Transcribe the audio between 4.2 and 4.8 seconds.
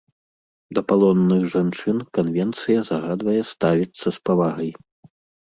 павагай.